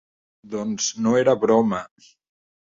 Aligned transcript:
Doncs 0.55 0.87
no 1.07 1.15
era 1.21 1.37
broma. 1.45 1.85